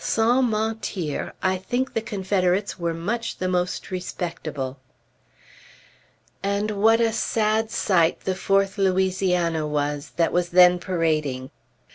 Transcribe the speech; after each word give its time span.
Sans 0.03 0.43
mentir, 0.43 1.31
I 1.43 1.57
think 1.57 1.93
the 1.93 2.01
Confederates 2.01 2.79
were 2.79 2.95
much 2.95 3.37
the 3.37 3.47
most 3.47 3.91
respectable. 3.91 4.79
And 6.41 6.71
what 6.71 6.99
a 6.99 7.13
sad 7.13 7.69
sight 7.69 8.21
the 8.21 8.33
Fourth 8.33 8.79
Louisiana 8.79 9.67
was, 9.67 10.13
that 10.15 10.33
was 10.33 10.49
then 10.49 10.79
parading! 10.79 11.51